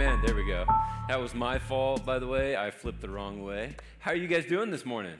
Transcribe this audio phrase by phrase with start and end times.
[0.00, 0.22] Amen.
[0.24, 0.64] There we go.
[1.08, 2.56] That was my fault, by the way.
[2.56, 3.76] I flipped the wrong way.
[3.98, 5.18] How are you guys doing this morning?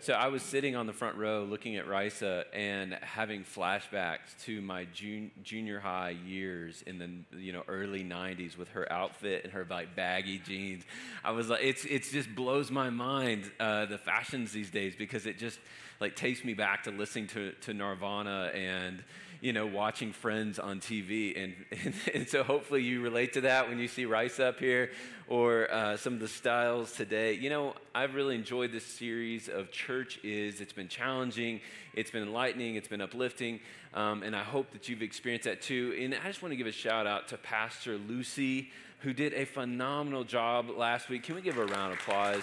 [0.00, 4.62] So I was sitting on the front row looking at Risa and having flashbacks to
[4.62, 9.52] my jun- junior high years in the you know early 90s with her outfit and
[9.52, 10.82] her like baggy jeans.
[11.22, 15.26] I was like, it's it's just blows my mind uh, the fashions these days because
[15.26, 15.58] it just
[16.00, 19.04] like takes me back to listening to, to Nirvana and
[19.40, 21.42] you know, watching friends on TV.
[21.42, 21.54] And,
[21.84, 24.90] and, and, so hopefully you relate to that when you see Rice up here
[25.28, 27.34] or uh, some of the styles today.
[27.34, 30.60] You know, I've really enjoyed this series of Church Is.
[30.60, 31.60] It's been challenging,
[31.94, 33.60] it's been enlightening, it's been uplifting.
[33.94, 35.96] Um, and I hope that you've experienced that too.
[35.98, 39.44] And I just want to give a shout out to Pastor Lucy, who did a
[39.44, 41.22] phenomenal job last week.
[41.22, 42.42] Can we give her a round of applause?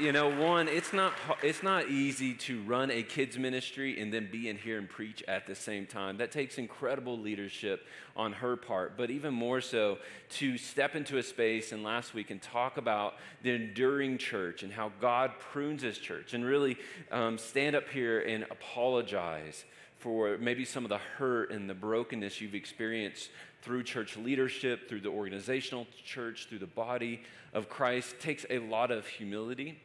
[0.00, 4.28] You know, one, it's not, it's not easy to run a kids ministry and then
[4.30, 6.18] be in here and preach at the same time.
[6.18, 7.86] That takes incredible leadership
[8.16, 9.98] on her part, but even more so
[10.30, 14.72] to step into a space and last week and talk about the enduring church and
[14.72, 16.76] how God prunes his church and really
[17.10, 19.64] um, stand up here and apologize
[19.98, 23.30] for maybe some of the hurt and the brokenness you've experienced
[23.62, 28.90] through church leadership, through the organizational church, through the body of Christ takes a lot
[28.90, 29.80] of humility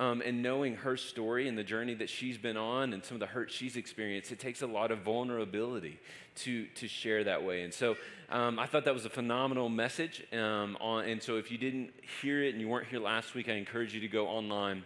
[0.00, 3.20] um, and knowing her story and the journey that she's been on and some of
[3.20, 6.00] the hurt she's experienced, it takes a lot of vulnerability
[6.36, 7.64] to, to share that way.
[7.64, 7.96] And so
[8.30, 10.26] um, I thought that was a phenomenal message.
[10.32, 11.90] Um, on, and so if you didn't
[12.22, 14.84] hear it and you weren't here last week, I encourage you to go online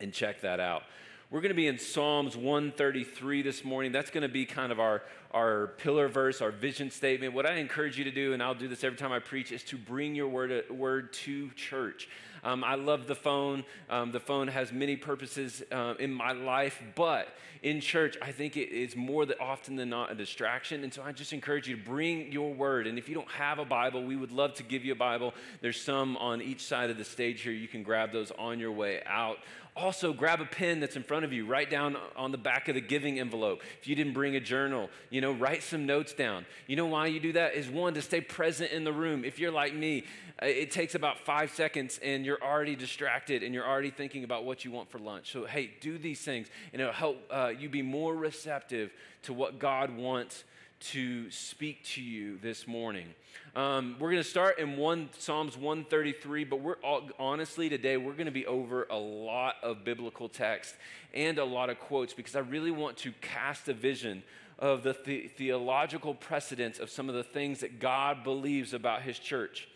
[0.00, 0.84] and check that out.
[1.30, 3.92] We're going to be in Psalms 133 this morning.
[3.92, 7.34] That's going to be kind of our, our pillar verse, our vision statement.
[7.34, 9.62] What I encourage you to do, and I'll do this every time I preach, is
[9.64, 12.08] to bring your word, word to church.
[12.42, 13.64] Um, I love the phone.
[13.90, 17.28] Um, the phone has many purposes uh, in my life, but
[17.62, 20.84] in church, I think it is more often than not a distraction.
[20.84, 22.86] And so I just encourage you to bring your word.
[22.86, 25.34] And if you don't have a Bible, we would love to give you a Bible.
[25.60, 27.52] There's some on each side of the stage here.
[27.52, 29.38] You can grab those on your way out.
[29.78, 31.46] Also, grab a pen that's in front of you.
[31.46, 33.62] Write down on the back of the giving envelope.
[33.80, 36.46] If you didn't bring a journal, you know, write some notes down.
[36.66, 37.54] You know why you do that?
[37.54, 39.24] Is one, to stay present in the room.
[39.24, 40.02] If you're like me,
[40.42, 44.44] uh, it takes about five seconds and you're already distracted and you're already thinking about
[44.44, 45.30] what you want for lunch.
[45.30, 48.90] So, hey, do these things and it'll help uh, you be more receptive
[49.22, 50.42] to what God wants
[50.80, 53.14] to speak to you this morning.
[53.56, 58.12] Um, we're going to start in one Psalms 133, but we're all, honestly today we're
[58.12, 60.76] going to be over a lot of biblical text
[61.12, 64.22] and a lot of quotes because I really want to cast a vision
[64.58, 69.18] of the, the theological precedents of some of the things that God believes about His
[69.18, 69.68] church.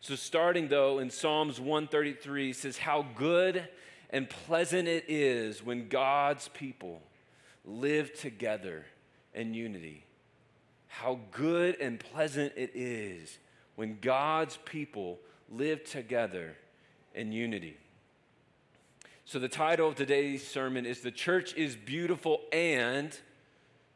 [0.00, 3.68] So, starting though in Psalms 133, says, How good
[4.10, 7.02] and pleasant it is when God's people
[7.64, 8.86] live together
[9.34, 10.05] in unity.
[11.00, 13.36] How good and pleasant it is
[13.74, 15.18] when God's people
[15.50, 16.56] live together
[17.14, 17.76] in unity.
[19.26, 23.14] So, the title of today's sermon is The Church is Beautiful and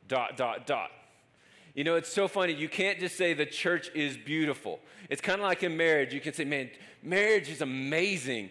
[0.08, 0.90] dot, dot, dot.
[1.74, 2.52] You know, it's so funny.
[2.52, 4.78] You can't just say the church is beautiful.
[5.08, 6.12] It's kind of like in marriage.
[6.12, 6.68] You can say, man,
[7.02, 8.50] marriage is amazing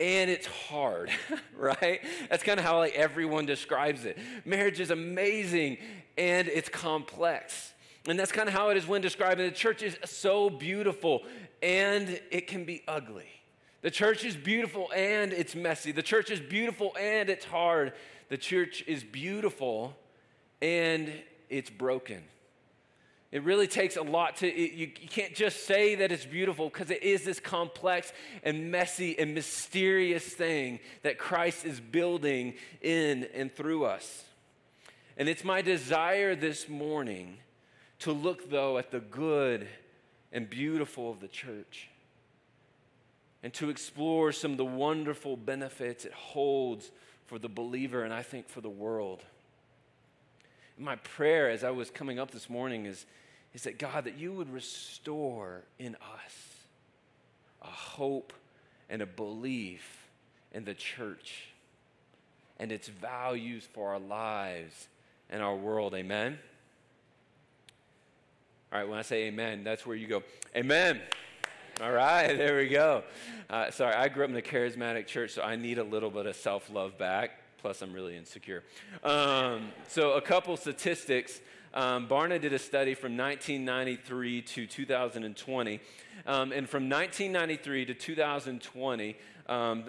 [0.00, 1.10] and it's hard,
[1.56, 2.00] right?
[2.28, 4.18] That's kind of how like everyone describes it.
[4.44, 5.78] Marriage is amazing
[6.18, 7.74] and it's complex.
[8.08, 11.24] And that's kind of how it is when describing the church is so beautiful
[11.62, 13.28] and it can be ugly.
[13.82, 15.92] The church is beautiful and it's messy.
[15.92, 17.92] The church is beautiful and it's hard.
[18.28, 19.96] The church is beautiful
[20.62, 21.12] and
[21.48, 22.22] it's broken.
[23.32, 26.68] It really takes a lot to, it, you, you can't just say that it's beautiful
[26.68, 28.12] because it is this complex
[28.44, 34.24] and messy and mysterious thing that Christ is building in and through us.
[35.16, 37.38] And it's my desire this morning
[38.00, 39.68] to look, though, at the good
[40.32, 41.88] and beautiful of the church
[43.42, 46.90] and to explore some of the wonderful benefits it holds
[47.26, 49.22] for the believer and I think for the world.
[50.78, 53.06] My prayer as I was coming up this morning is
[53.56, 56.66] is that God, that you would restore in us
[57.62, 58.34] a hope
[58.90, 60.08] and a belief
[60.52, 61.54] in the church
[62.58, 64.88] and its values for our lives
[65.30, 65.94] and our world.
[65.94, 66.38] Amen?
[68.72, 70.22] All right, when I say amen, that's where you go,
[70.56, 71.00] amen.
[71.80, 73.04] All right, there we go.
[73.48, 76.26] Uh, sorry, I grew up in a charismatic church, so I need a little bit
[76.26, 77.30] of self love back.
[77.58, 78.64] Plus, I'm really insecure.
[79.04, 81.40] Um, so, a couple statistics
[81.76, 85.80] um, Barna did a study from 1993 to 2020.
[86.26, 89.16] Um, and from 1993 to 2020,
[89.48, 89.84] um,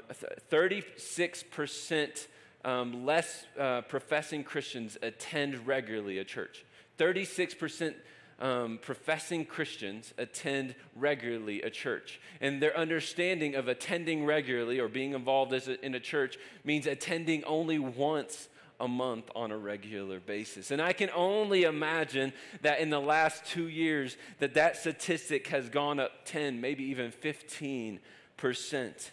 [0.52, 2.28] 36%
[2.66, 6.66] um, less uh, professing Christians attend regularly a church.
[7.00, 7.94] 36%
[8.40, 12.20] um, professing Christians attend regularly a church.
[12.40, 17.44] And their understanding of attending regularly or being involved a, in a church means attending
[17.46, 18.50] only once
[18.80, 20.70] a month on a regular basis.
[20.70, 22.32] And I can only imagine
[22.62, 27.12] that in the last two years that that statistic has gone up 10, maybe even
[27.12, 28.00] 15
[28.38, 29.12] percent.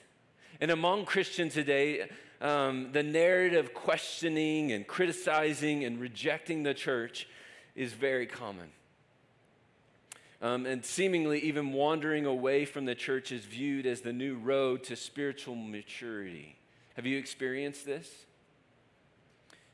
[0.61, 2.09] And among Christians today,
[2.41, 7.27] um, the narrative questioning and criticizing and rejecting the church
[7.75, 8.69] is very common.
[10.43, 14.85] Um, and seemingly, even wandering away from the church is viewed as the new road
[14.85, 16.57] to spiritual maturity.
[16.97, 18.11] Have you experienced this?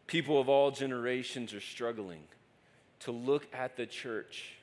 [0.07, 2.23] People of all generations are struggling
[3.01, 4.55] to look at the church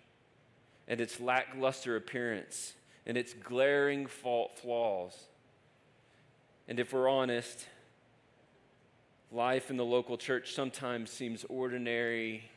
[0.88, 2.74] and its lackluster appearance
[3.06, 5.18] and its glaring fault flaws.
[6.68, 7.66] And if we're honest,
[9.32, 12.50] life in the local church sometimes seems ordinary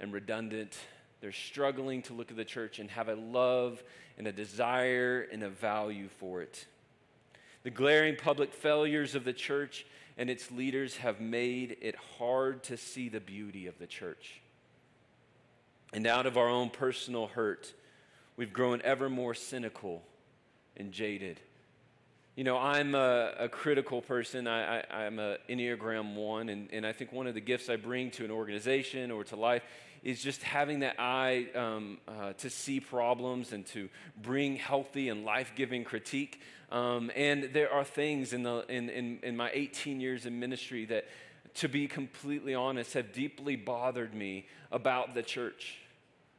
[0.00, 0.76] and redundant
[1.20, 3.82] they're struggling to look at the church and have a love
[4.16, 6.66] and a desire and a value for it.
[7.64, 9.84] The glaring public failures of the church
[10.16, 14.40] and its leaders have made it hard to see the beauty of the church.
[15.92, 17.72] And out of our own personal hurt,
[18.36, 20.02] we've grown ever more cynical
[20.76, 21.40] and jaded.
[22.36, 24.46] You know, I'm a, a critical person.
[24.46, 28.10] I, am an Enneagram 1, and, and I think one of the gifts I bring
[28.12, 29.62] to an organization or to life
[30.08, 33.90] is just having that eye um, uh, to see problems and to
[34.22, 36.40] bring healthy and life giving critique.
[36.72, 40.86] Um, and there are things in, the, in, in, in my 18 years in ministry
[40.86, 41.04] that,
[41.56, 45.76] to be completely honest, have deeply bothered me about the church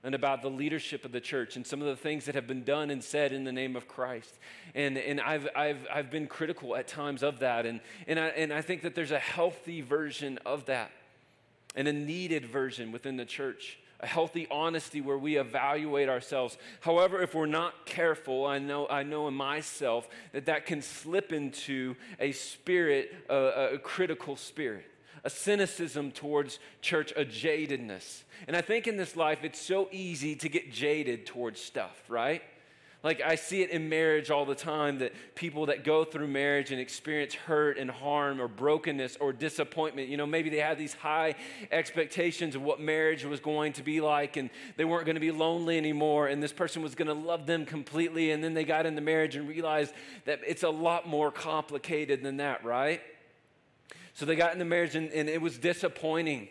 [0.03, 2.63] and about the leadership of the church and some of the things that have been
[2.63, 4.33] done and said in the name of Christ.
[4.73, 7.67] And, and I've, I've, I've been critical at times of that.
[7.67, 10.89] And, and, I, and I think that there's a healthy version of that
[11.79, 13.79] and a needed version within the church.
[14.01, 16.57] A healthy honesty where we evaluate ourselves.
[16.81, 21.31] However, if we're not careful, I know, I know in myself that that can slip
[21.33, 24.85] into a spirit, a critical spirit
[25.25, 28.23] a cynicism towards church, a jadedness.
[28.47, 32.41] And I think in this life, it's so easy to get jaded towards stuff, right?
[33.01, 36.71] Like I see it in marriage all the time that people that go through marriage
[36.71, 40.93] and experience hurt and harm or brokenness or disappointment, you know, maybe they had these
[40.95, 41.35] high
[41.71, 45.31] expectations of what marriage was going to be like and they weren't going to be
[45.31, 48.85] lonely anymore and this person was going to love them completely and then they got
[48.85, 49.93] into marriage and realized
[50.25, 53.01] that it's a lot more complicated than that, right?
[54.13, 56.49] So they got into marriage and, and it was disappointing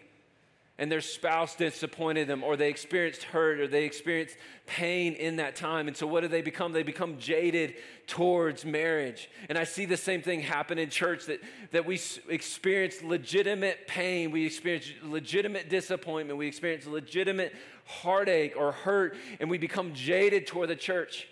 [0.79, 4.37] and their spouse disappointed them, or they experienced hurt, or they experienced
[4.67, 5.89] pain in that time.
[5.89, 6.73] And so, what do they become?
[6.73, 7.75] They become jaded
[8.07, 9.29] towards marriage.
[9.49, 11.41] And I see the same thing happen in church that,
[11.73, 17.55] that we experience legitimate pain, we experience legitimate disappointment, we experience legitimate
[17.85, 21.27] heartache or hurt, and we become jaded toward the church.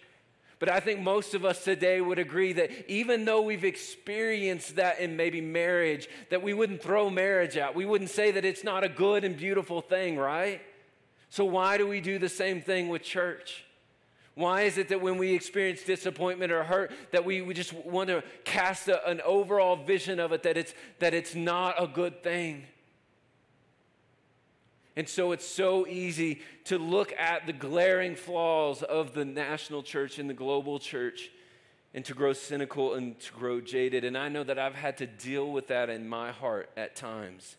[0.59, 5.01] But I think most of us today would agree that even though we've experienced that
[5.01, 7.75] in maybe marriage, that we wouldn't throw marriage out.
[7.75, 10.63] We wouldn't say that it's not a good and beautiful thing, right?
[11.29, 13.65] So why do we do the same thing with church?
[14.35, 18.09] Why is it that when we experience disappointment or hurt, that we, we just want
[18.09, 22.23] to cast a, an overall vision of it that it's, that it's not a good
[22.23, 22.65] thing?
[24.97, 30.19] And so it's so easy to look at the glaring flaws of the national church
[30.19, 31.31] and the global church
[31.93, 34.05] and to grow cynical and to grow jaded.
[34.05, 37.57] And I know that I've had to deal with that in my heart at times.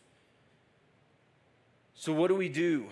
[1.94, 2.86] So, what do we do?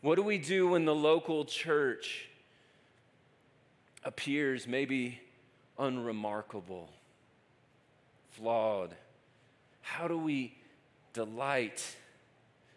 [0.00, 2.28] What do we do when the local church
[4.04, 5.20] appears maybe
[5.78, 6.90] unremarkable,
[8.30, 8.94] flawed?
[9.80, 10.56] How do we
[11.12, 11.96] delight?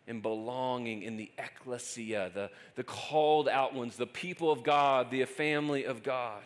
[0.07, 5.25] And belonging in the ecclesia, the, the called out ones, the people of God, the
[5.25, 6.43] family of God.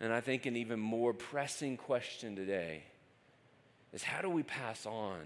[0.00, 2.82] And I think an even more pressing question today
[3.92, 5.20] is how do we pass on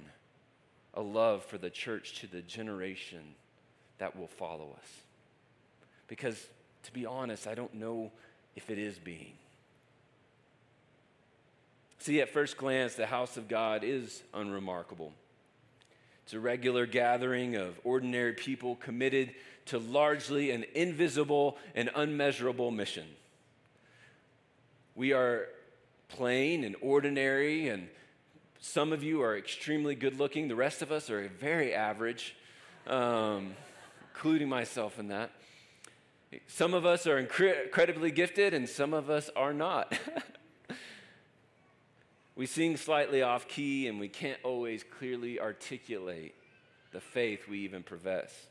[0.95, 3.35] a love for the church to the generation
[3.99, 4.89] that will follow us?
[6.07, 6.47] Because
[6.85, 8.13] to be honest, I don't know
[8.57, 9.33] if it is being.
[11.99, 15.13] See, at first glance, the house of God is unremarkable.
[16.25, 19.35] It's a regular gathering of ordinary people committed
[19.67, 23.05] to largely an invisible and unmeasurable mission.
[24.95, 25.49] We are
[26.09, 27.89] plain and ordinary, and
[28.59, 30.49] some of you are extremely good looking.
[30.49, 32.35] The rest of us are very average,
[32.87, 33.55] um,
[34.15, 35.31] including myself in that.
[36.47, 39.99] Some of us are incredibly gifted, and some of us are not.
[42.37, 46.35] We sing slightly off key and we can't always clearly articulate
[46.93, 48.47] the faith we even profess.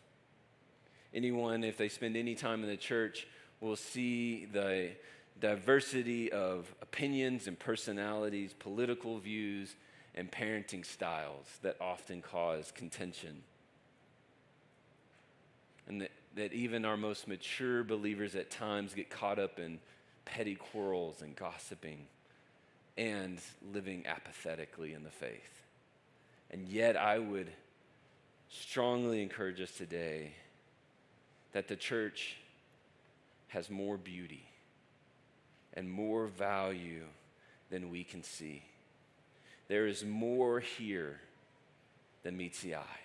[1.14, 3.28] Anyone, if they spend any time in the church,
[3.60, 4.92] will see the
[5.40, 9.76] diversity of opinions and personalities, political views,
[10.16, 13.44] and parenting styles that often cause contention.
[15.88, 19.80] And that, that even our most mature believers at times get caught up in
[20.26, 22.08] petty quarrels and gossiping
[22.98, 23.40] and
[23.74, 25.62] living apathetically in the faith.
[26.52, 27.52] And yet, I would
[28.50, 30.34] strongly encourage us today
[31.54, 32.38] that the church
[33.48, 34.46] has more beauty
[35.74, 37.06] and more value
[37.70, 38.64] than we can see.
[39.68, 41.20] There is more here
[42.24, 43.03] than meets the eye.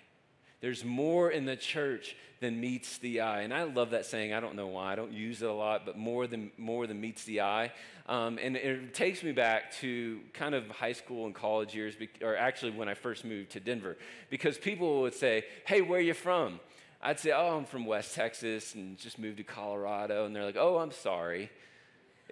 [0.61, 3.41] There's more in the church than meets the eye.
[3.41, 4.33] And I love that saying.
[4.33, 4.93] I don't know why.
[4.93, 7.71] I don't use it a lot, but more than, more than meets the eye.
[8.07, 12.35] Um, and it takes me back to kind of high school and college years, or
[12.35, 13.97] actually when I first moved to Denver,
[14.29, 16.59] because people would say, Hey, where are you from?
[17.01, 20.25] I'd say, Oh, I'm from West Texas and just moved to Colorado.
[20.25, 21.49] And they're like, Oh, I'm sorry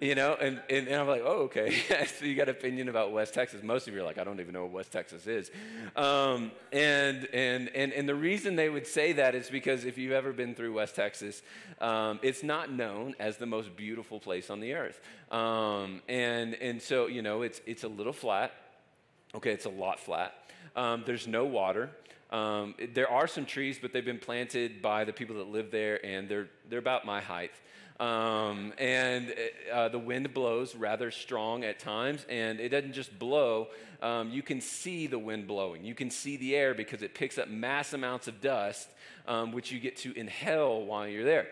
[0.00, 1.74] you know and, and, and, i'm like oh okay.
[2.18, 3.62] So you got an opinion about west texas.
[3.62, 5.50] Most of you are like i don't even know what west texas is.
[5.96, 10.12] Um, and, and, and, and the reason they would say that is because if you've
[10.12, 11.42] ever been through west texas
[11.80, 15.00] um, it's not known as the most beautiful place on the earth.
[15.30, 18.52] Um, and, and so you know it's, it's a little flat.
[19.34, 20.34] Okay it's a lot flat.
[20.76, 21.90] Um, there's no water.
[22.30, 26.04] Um, there are some trees, but they've been planted by the people that live there,
[26.04, 27.52] and they're, they're about my height.
[28.00, 29.34] Um, and
[29.72, 33.68] uh, the wind blows rather strong at times, and it doesn't just blow.
[34.00, 35.84] Um, you can see the wind blowing.
[35.84, 38.88] You can see the air because it picks up mass amounts of dust,
[39.26, 41.48] um, which you get to inhale while you're there.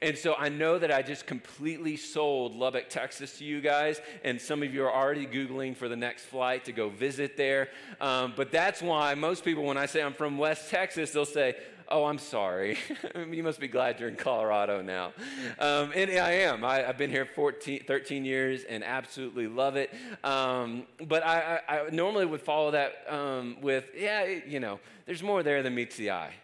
[0.00, 4.40] And so I know that I just completely sold Lubbock, Texas to you guys, and
[4.40, 7.68] some of you are already Googling for the next flight to go visit there.
[8.00, 11.56] Um, but that's why most people, when I say I'm from West Texas, they'll say,
[11.90, 12.78] oh, I'm sorry.
[13.30, 15.12] you must be glad you're in Colorado now.
[15.58, 16.64] Um, and I am.
[16.64, 19.92] I, have been here 14, 13 years and absolutely love it.
[20.22, 25.22] Um, but I, I, I, normally would follow that um, with, yeah, you know, there's
[25.22, 26.34] more there than meets the eye.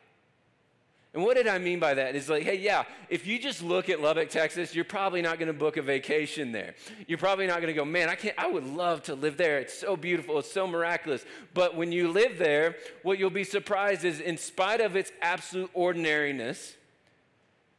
[1.16, 2.14] And what did I mean by that?
[2.14, 5.46] Is like, hey, yeah, if you just look at Lubbock, Texas, you're probably not going
[5.46, 6.75] to book a vacation there.
[7.06, 9.58] You're probably not going to go, man, I can't, I would love to live there.
[9.58, 10.38] It's so beautiful.
[10.38, 11.25] It's so miraculous.
[11.54, 15.70] But when you live there, what you'll be surprised is, in spite of its absolute
[15.73, 16.76] ordinariness,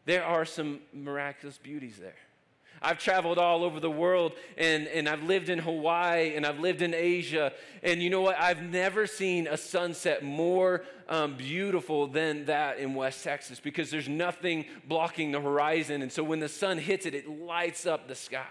[0.05, 2.15] there are some miraculous beauties there.
[2.81, 6.81] I've traveled all over the world and, and I've lived in Hawaii and I've lived
[6.81, 7.53] in Asia.
[7.83, 8.39] And you know what?
[8.39, 14.09] I've never seen a sunset more um, beautiful than that in West Texas because there's
[14.09, 16.01] nothing blocking the horizon.
[16.01, 18.45] And so when the sun hits it, it lights up the sky.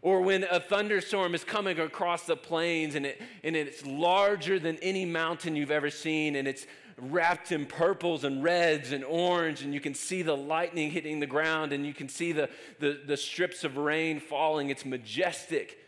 [0.00, 4.76] Or when a thunderstorm is coming across the plains and, it, and it's larger than
[4.76, 6.66] any mountain you've ever seen and it's
[7.00, 11.26] wrapped in purples and reds and orange, and you can see the lightning hitting the
[11.26, 12.48] ground, and you can see the,
[12.80, 14.70] the, the strips of rain falling.
[14.70, 15.78] It's majestic.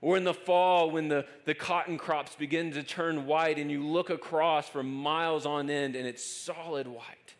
[0.00, 3.86] Or in the fall, when the, the cotton crops begin to turn white, and you
[3.86, 7.34] look across for miles on end, and it's solid white.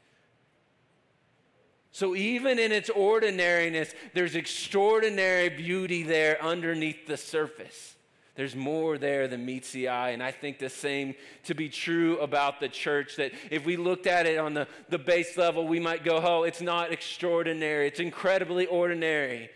[1.90, 7.93] So, even in its ordinariness, there's extraordinary beauty there underneath the surface.
[8.36, 10.10] There's more there than meets the eye.
[10.10, 11.14] And I think the same
[11.44, 14.98] to be true about the church that if we looked at it on the, the
[14.98, 17.86] base level, we might go, oh, it's not extraordinary.
[17.86, 19.50] It's incredibly ordinary.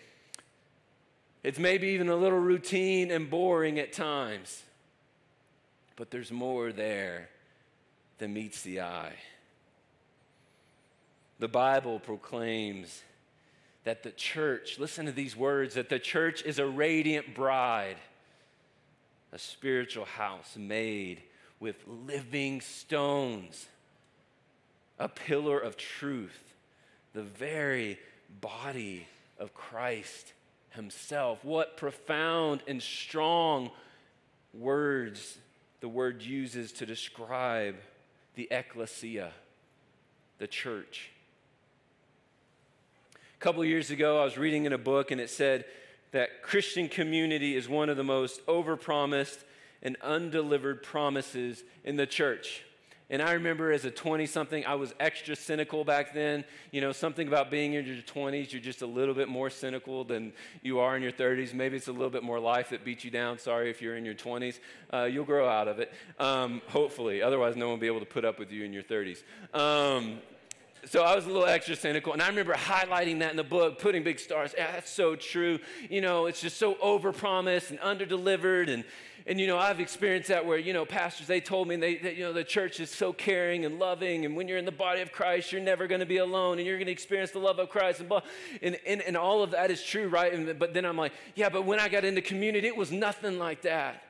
[1.43, 4.63] It's maybe even a little routine and boring at times.
[5.97, 7.31] But there's more there
[8.19, 9.17] than meets the eye.
[11.41, 13.03] The Bible proclaims
[13.83, 17.97] that the church, listen to these words, that the church is a radiant bride
[19.33, 21.23] a spiritual house made
[21.61, 23.67] with living stones,
[24.99, 26.55] a pillar of truth,
[27.13, 27.99] the very
[28.41, 29.07] body
[29.39, 30.33] of Christ
[30.71, 31.45] Himself.
[31.45, 33.71] What profound and strong
[34.55, 35.39] words
[35.81, 37.77] the word uses to describe
[38.35, 39.33] the ecclesia,
[40.39, 41.11] the church.
[43.15, 45.65] A couple years ago, I was reading in a book and it said,
[46.13, 49.39] that Christian community is one of the most overpromised
[49.83, 52.65] and undelivered promises in the church.
[53.11, 56.45] And I remember as a 20 something, I was extra cynical back then.
[56.73, 60.05] You know, something about being in your 20s, you're just a little bit more cynical
[60.05, 61.55] than you are in your 30s.
[61.55, 63.39] Maybe it's a little bit more life that beats you down.
[63.39, 64.59] Sorry if you're in your 20s.
[64.93, 67.23] Uh, you'll grow out of it, um, hopefully.
[67.23, 69.23] Otherwise, no one will be able to put up with you in your 30s.
[69.55, 70.19] Um,
[70.85, 72.13] so I was a little extra cynical.
[72.13, 74.55] And I remember highlighting that in the book, putting big stars.
[74.57, 75.59] Yeah, that's so true.
[75.91, 78.69] You know, it's just so overpromised and underdelivered.
[78.71, 78.85] And,
[79.27, 82.17] and, you know, I've experienced that where, you know, pastors, they told me, they, that,
[82.17, 84.25] you know, the church is so caring and loving.
[84.25, 86.67] And when you're in the body of Christ, you're never going to be alone and
[86.67, 88.01] you're going to experience the love of Christ.
[88.01, 88.23] And, blah.
[88.63, 90.33] And, and, and all of that is true, right?
[90.33, 93.39] And, but then I'm like, yeah, but when I got into community, it was nothing
[93.39, 94.03] like that.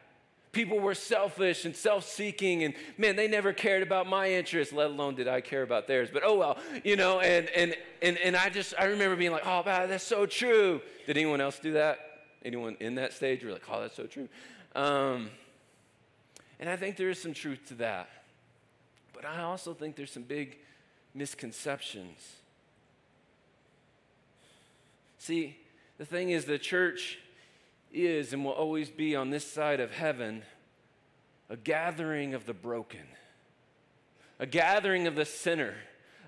[0.58, 4.90] People were selfish and self seeking, and man, they never cared about my interests, let
[4.90, 6.08] alone did I care about theirs.
[6.12, 9.46] But oh well, you know, and, and, and, and I just, I remember being like,
[9.46, 10.80] oh, man, that's so true.
[11.06, 12.00] Did anyone else do that?
[12.44, 13.40] Anyone in that stage?
[13.40, 14.28] You're like, oh, that's so true.
[14.74, 15.30] Um,
[16.58, 18.08] and I think there is some truth to that.
[19.12, 20.58] But I also think there's some big
[21.14, 22.32] misconceptions.
[25.20, 25.56] See,
[25.98, 27.20] the thing is, the church
[28.06, 30.42] is and will always be on this side of heaven
[31.50, 33.06] a gathering of the broken,
[34.38, 35.74] a gathering of the sinner,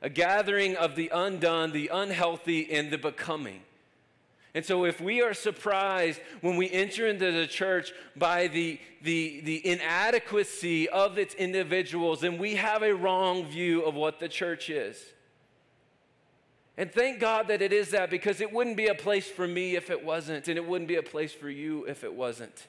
[0.00, 3.61] a gathering of the undone, the unhealthy, and the becoming.
[4.55, 9.41] And so, if we are surprised when we enter into the church by the, the,
[9.43, 14.69] the inadequacy of its individuals, then we have a wrong view of what the church
[14.69, 14.97] is.
[16.81, 19.77] And thank God that it is that because it wouldn't be a place for me
[19.77, 22.69] if it wasn't, and it wouldn't be a place for you if it wasn't.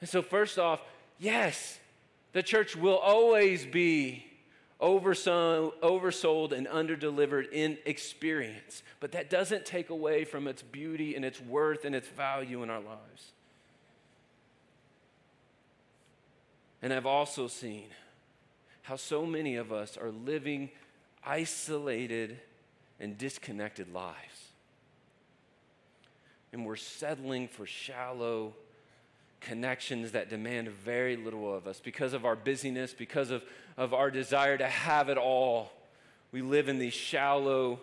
[0.00, 0.82] And so, first off,
[1.20, 1.78] yes,
[2.32, 4.26] the church will always be
[4.80, 11.24] oversold, oversold and underdelivered in experience, but that doesn't take away from its beauty and
[11.24, 13.30] its worth and its value in our lives.
[16.82, 17.90] And I've also seen
[18.82, 20.70] how so many of us are living
[21.24, 22.38] isolated
[22.98, 24.16] and disconnected lives.
[26.52, 28.54] And we're settling for shallow
[29.40, 33.42] connections that demand very little of us because of our busyness, because of,
[33.76, 35.72] of our desire to have it all.
[36.32, 37.80] We live in these shallow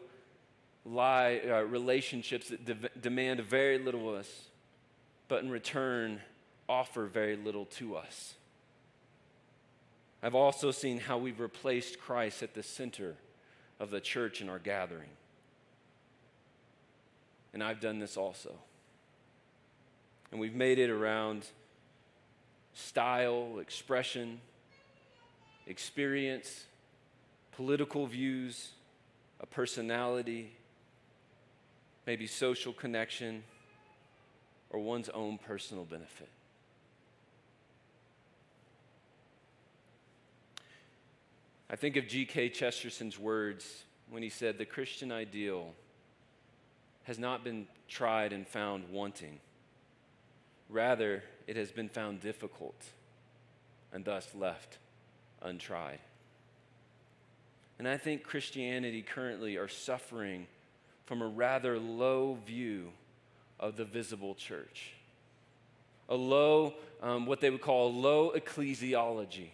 [0.86, 4.46] lie, uh, relationships that de- demand very little of us,
[5.28, 6.22] but in return
[6.70, 8.36] offer very little to us.
[10.22, 13.16] I've also seen how we've replaced Christ at the center
[13.80, 15.10] of the church in our gathering.
[17.54, 18.54] And I've done this also.
[20.32, 21.46] And we've made it around
[22.74, 24.40] style, expression,
[25.66, 26.66] experience,
[27.56, 28.72] political views,
[29.40, 30.52] a personality,
[32.06, 33.44] maybe social connection,
[34.70, 36.30] or one's own personal benefit.
[41.70, 42.50] I think of G.K.
[42.50, 45.74] Chesterton's words when he said, The Christian ideal
[47.04, 49.40] has not been tried and found wanting.
[50.70, 52.82] Rather, it has been found difficult
[53.94, 54.78] and thus left
[55.42, 56.00] untried.
[57.80, 60.48] And I think Christianity currently are suffering
[61.06, 62.92] from a rather low view
[63.60, 64.94] of the visible church.
[66.10, 69.50] A low, um, what they would call a low ecclesiology.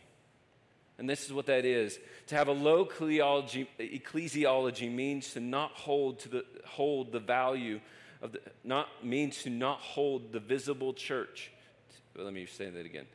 [0.97, 1.99] And this is what that is.
[2.27, 7.79] To have a low ecclesiology means to not hold to the hold the value
[8.21, 11.51] of the not means to not hold the visible church.
[12.15, 13.07] Let me say that again.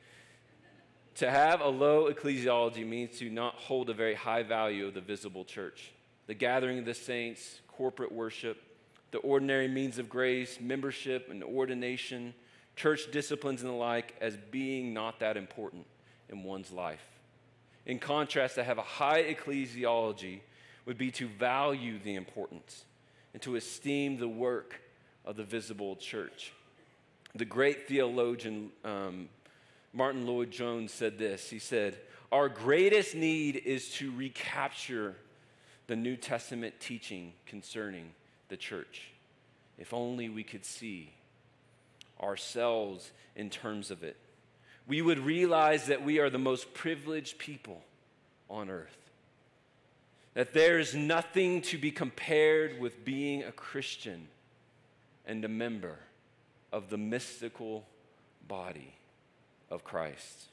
[1.16, 5.00] To have a low ecclesiology means to not hold a very high value of the
[5.00, 5.92] visible church.
[6.26, 8.60] The gathering of the saints, corporate worship,
[9.10, 12.34] the ordinary means of grace, membership and ordination,
[12.76, 15.86] church disciplines and the like as being not that important
[16.28, 17.02] in one's life.
[17.88, 20.40] In contrast, to have a high ecclesiology
[20.84, 22.84] would be to value the importance
[23.32, 24.82] and to esteem the work
[25.24, 26.52] of the visible church.
[27.34, 29.30] The great theologian um,
[29.94, 31.48] Martyn Lloyd-Jones said this.
[31.48, 31.98] He said,
[32.30, 35.16] Our greatest need is to recapture
[35.86, 38.10] the New Testament teaching concerning
[38.50, 39.12] the church.
[39.78, 41.12] If only we could see
[42.20, 44.16] ourselves in terms of it
[44.88, 47.82] we would realize that we are the most privileged people
[48.48, 48.96] on earth.
[50.32, 54.28] That there is nothing to be compared with being a Christian
[55.26, 55.98] and a member
[56.72, 57.84] of the mystical
[58.46, 58.94] body
[59.70, 60.46] of Christ.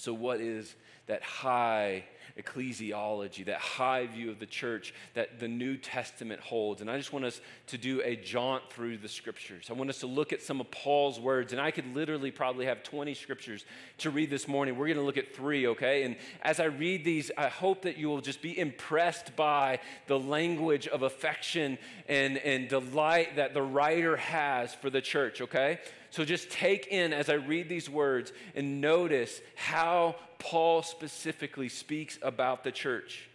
[0.00, 0.74] So, what is
[1.08, 2.04] that high
[2.38, 6.80] ecclesiology, that high view of the church that the New Testament holds.
[6.80, 9.66] And I just want us to do a jaunt through the scriptures.
[9.68, 12.66] I want us to look at some of Paul's words, and I could literally probably
[12.66, 13.64] have 20 scriptures
[13.98, 14.76] to read this morning.
[14.76, 16.04] We're going to look at three, okay?
[16.04, 20.18] And as I read these, I hope that you will just be impressed by the
[20.18, 25.80] language of affection and, and delight that the writer has for the church, okay?
[26.10, 32.18] So just take in as I read these words and notice how Paul specifically speaks
[32.22, 33.28] about the church.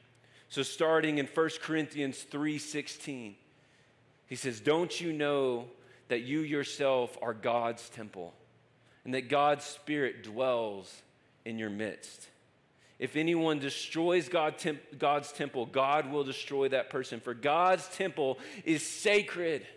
[0.49, 3.35] So starting in 1 Corinthians 3:16,
[4.27, 5.69] he says, "Don't you know
[6.07, 8.33] that you yourself are God's temple
[9.03, 11.01] and that God's spirit dwells
[11.45, 12.29] in your midst?"
[12.97, 17.19] If anyone destroys God temp- God's temple, God will destroy that person.
[17.19, 19.67] For God's temple is sacred,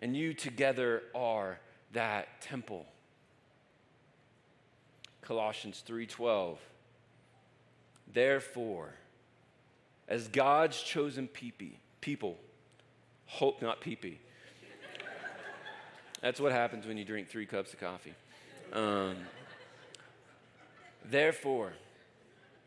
[0.00, 1.58] and you together are
[1.92, 2.86] that temple.
[5.22, 6.58] Colossians 3:12
[8.12, 8.94] Therefore
[10.08, 11.28] as God's chosen
[12.00, 12.38] people
[13.26, 14.16] hope not peepee
[16.22, 18.14] That's what happens when you drink 3 cups of coffee.
[18.72, 19.16] Um,
[21.04, 21.72] therefore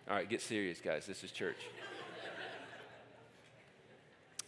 [0.07, 1.05] All right, get serious guys.
[1.05, 1.57] This is church.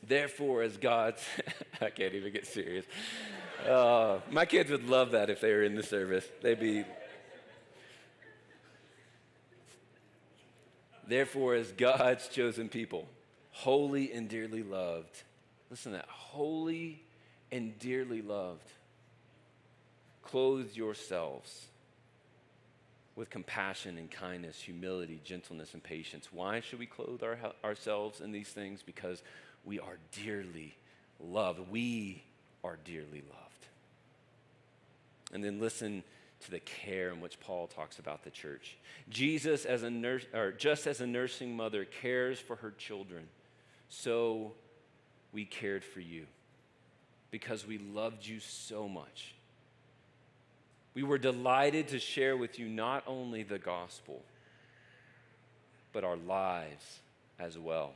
[0.08, 1.24] Therefore as God's
[1.82, 2.86] I can't even get serious.
[3.68, 6.26] Uh, my kids would love that if they were in the service.
[6.42, 6.84] They'd be
[11.08, 13.08] Therefore, as God's chosen people,
[13.52, 15.24] holy and dearly loved,
[15.70, 17.04] listen to that, holy
[17.52, 18.70] and dearly loved,
[20.22, 21.68] clothe yourselves
[23.16, 26.30] with compassion and kindness, humility, gentleness, and patience.
[26.32, 28.82] Why should we clothe our, ourselves in these things?
[28.82, 29.22] Because
[29.66, 30.76] we are dearly
[31.20, 31.60] loved.
[31.72, 32.24] We
[32.64, 33.68] are dearly loved.
[35.32, 36.04] And then listen
[36.42, 38.78] to the care in which Paul talks about the church.
[39.10, 43.28] Jesus, as a nurse, or just as a nursing mother cares for her children,
[43.90, 44.54] so
[45.32, 46.26] we cared for you
[47.32, 49.34] because we loved you so much.
[50.94, 54.22] We were delighted to share with you not only the gospel,
[55.92, 57.00] but our lives
[57.40, 57.94] as well.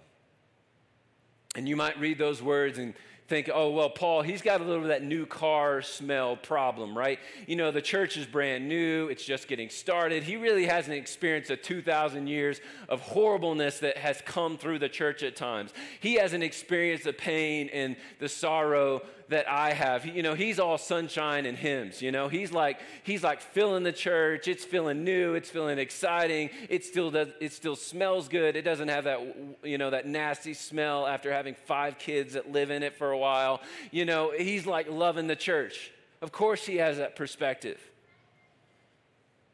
[1.57, 2.93] And you might read those words and
[3.27, 7.19] think, oh, well, Paul, he's got a little of that new car smell problem, right?
[7.45, 10.23] You know, the church is brand new, it's just getting started.
[10.23, 15.23] He really hasn't experienced the 2,000 years of horribleness that has come through the church
[15.23, 15.73] at times.
[15.99, 20.05] He hasn't experienced the pain and the sorrow that I have.
[20.05, 22.27] You know, he's all sunshine and hymns, you know.
[22.27, 24.47] He's like he's like filling the church.
[24.47, 26.49] It's feeling new, it's feeling exciting.
[26.69, 28.55] It still does it still smells good.
[28.55, 29.19] It doesn't have that
[29.63, 33.17] you know, that nasty smell after having five kids that live in it for a
[33.17, 33.61] while.
[33.91, 35.91] You know, he's like loving the church.
[36.21, 37.79] Of course he has that perspective.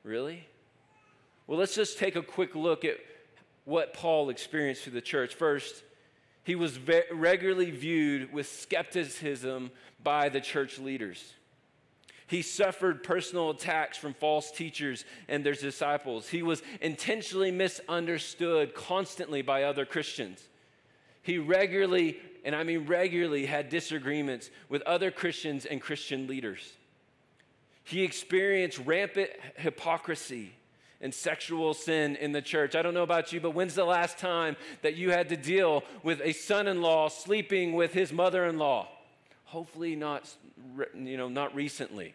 [0.04, 0.48] Really?
[1.48, 2.98] Well, let's just take a quick look at
[3.66, 5.36] what Paul experienced through the church.
[5.36, 5.84] First,
[6.44, 9.72] he was ve- regularly viewed with skepticism
[10.04, 11.34] by the church leaders.
[12.28, 16.30] He suffered personal attacks from false teachers and their disciples.
[16.30, 20.48] He was intentionally misunderstood constantly by other Christians.
[21.22, 26.74] He regularly, and I mean regularly, had disagreements with other Christians and Christian leaders.
[27.84, 30.54] He experienced rampant hypocrisy
[31.04, 32.76] and sexual sin in the church.
[32.76, 35.84] I don't know about you, but when's the last time that you had to deal
[36.02, 38.88] with a son in law sleeping with his mother in law?
[39.44, 40.34] Hopefully, not,
[40.96, 42.14] you know, not recently.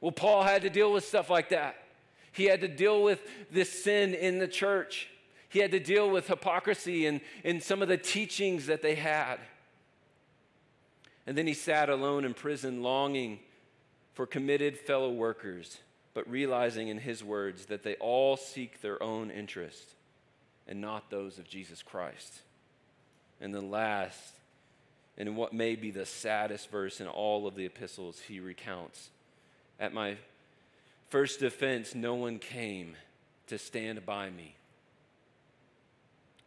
[0.00, 1.82] Well, Paul had to deal with stuff like that.
[2.30, 5.08] He had to deal with this sin in the church.
[5.48, 9.38] He had to deal with hypocrisy and, and some of the teachings that they had.
[11.26, 13.40] And then he sat alone in prison, longing
[14.14, 15.78] for committed fellow workers
[16.14, 19.94] but realizing in his words that they all seek their own interest
[20.66, 22.40] and not those of Jesus Christ.
[23.40, 24.34] And then last,
[25.16, 29.10] and what may be the saddest verse in all of the epistles, he recounts
[29.80, 30.16] At my
[31.10, 32.96] first defense, no one came
[33.48, 34.54] to stand by me,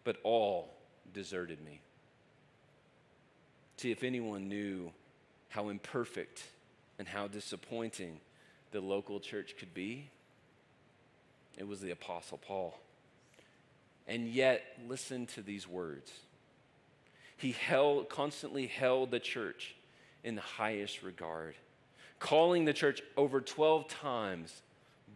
[0.04, 0.74] but all
[1.14, 1.82] deserted me.
[3.78, 4.92] See, if anyone knew
[5.50, 6.44] how imperfect
[6.98, 8.20] and how disappointing
[8.76, 10.10] the local church could be,
[11.58, 12.78] it was the Apostle Paul.
[14.06, 16.12] And yet, listen to these words.
[17.38, 19.76] He held, constantly held the church
[20.26, 21.56] in the highest regard,
[22.20, 24.62] calling the church over 12 times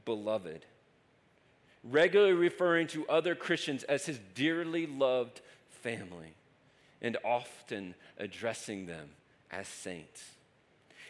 [0.06, 0.64] beloved,
[1.84, 6.34] regularly referring to other Christians as his dearly loved family,
[7.02, 9.10] and often addressing them
[9.52, 10.24] as saints.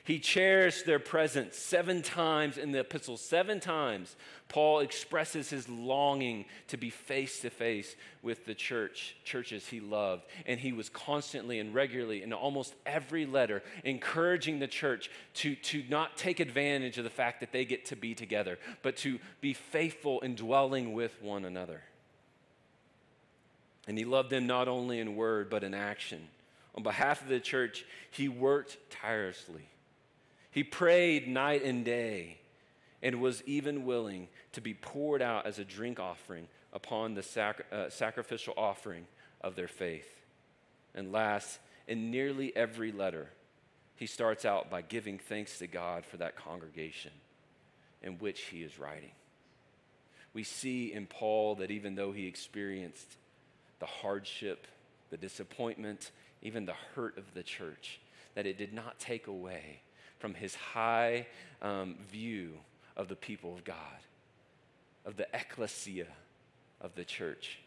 [0.10, 3.16] He cherished their presence seven times in the epistle.
[3.16, 4.16] Seven times,
[4.48, 10.24] Paul expresses his longing to be face to face with the church, churches he loved.
[10.48, 15.84] And he was constantly and regularly, in almost every letter, encouraging the church to, to
[15.90, 19.54] not take advantage of the fact that they get to be together, but to be
[19.54, 21.84] faithful in dwelling with one another.
[23.88, 26.30] And he loved them not only in word, but in action.
[26.74, 29.70] On behalf of the church, he worked tirelessly
[30.52, 32.38] he prayed night and day
[33.02, 37.66] and was even willing to be poured out as a drink offering upon the sac-
[37.72, 39.06] uh, sacrificial offering
[39.42, 40.10] of their faith.
[40.94, 43.30] And last, in nearly every letter,
[43.96, 47.12] he starts out by giving thanks to God for that congregation
[48.02, 49.12] in which he is writing.
[50.34, 53.18] We see in Paul that even though he experienced
[53.80, 54.68] the hardship,
[55.10, 58.00] the disappointment, even the hurt of the church,
[58.36, 59.82] that it did not take away
[60.20, 61.26] from his high
[61.62, 62.52] um, view
[62.96, 63.76] of the people of God,
[65.06, 66.08] of the ecclesia
[66.82, 67.60] of the church.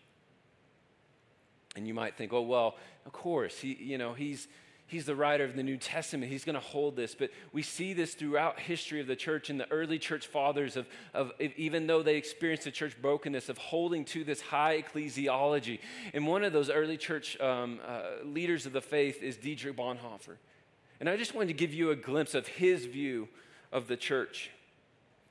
[1.74, 4.46] And you might think, oh, well, of course, he, you know, he's,
[4.86, 6.30] he's the writer of the New Testament.
[6.30, 7.14] He's going to hold this.
[7.14, 10.86] But we see this throughout history of the church and the early church fathers of,
[11.14, 15.78] of even though they experienced the church brokenness, of holding to this high ecclesiology.
[16.12, 20.36] And one of those early church um, uh, leaders of the faith is Dietrich Bonhoeffer.
[21.02, 23.28] And I just wanted to give you a glimpse of his view
[23.72, 24.52] of the church.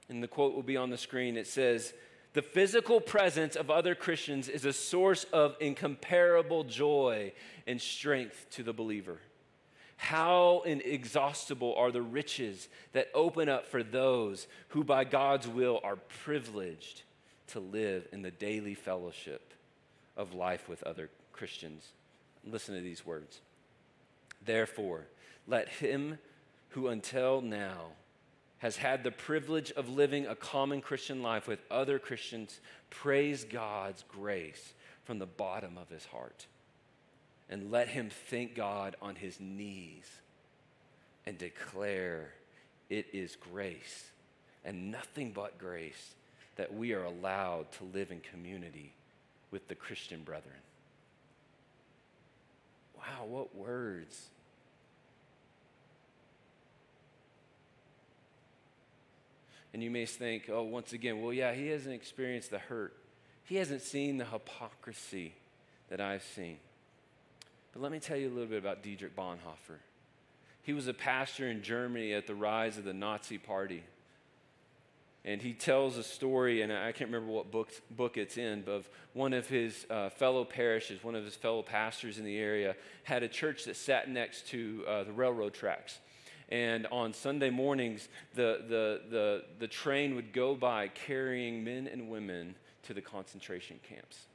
[0.10, 1.38] And the quote will be on the screen.
[1.38, 1.94] It says,
[2.34, 7.32] the physical presence of other Christians is a source of incomparable joy
[7.66, 9.20] and strength to the believer.
[9.96, 15.96] How inexhaustible are the riches that open up for those who, by God's will, are
[16.26, 17.04] privileged
[17.48, 19.54] to live in the daily fellowship
[20.18, 21.94] of life with other Christians.
[22.46, 23.40] Listen to these words.
[24.44, 25.06] Therefore,
[25.48, 26.18] let him
[26.70, 27.88] who until now
[28.60, 34.04] has had the privilege of living a common Christian life with other Christians, praise God's
[34.08, 34.74] grace
[35.04, 36.46] from the bottom of his heart.
[37.50, 40.06] And let him thank God on his knees
[41.26, 42.34] and declare
[42.90, 44.12] it is grace
[44.64, 46.14] and nothing but grace
[46.56, 48.94] that we are allowed to live in community
[49.50, 50.54] with the Christian brethren.
[52.96, 54.30] Wow, what words.
[59.74, 62.96] And you may think, oh, once again, well, yeah, he hasn't experienced the hurt.
[63.46, 65.34] He hasn't seen the hypocrisy
[65.90, 66.58] that I've seen.
[67.74, 69.80] But let me tell you a little bit about Dietrich Bonhoeffer.
[70.64, 73.84] He was a pastor in Germany at the rise of the Nazi Party.
[75.24, 78.72] And he tells a story, and I can't remember what book, book it's in, but
[78.72, 82.76] of one of his uh, fellow parishes, one of his fellow pastors in the area,
[83.04, 86.00] had a church that sat next to uh, the railroad tracks.
[86.52, 92.10] And on Sunday mornings, the, the, the, the train would go by carrying men and
[92.10, 94.26] women to the concentration camps.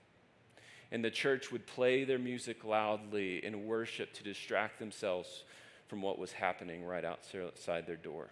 [0.90, 5.44] And the church would play their music loudly and worship to distract themselves
[5.88, 8.28] from what was happening right outside their door.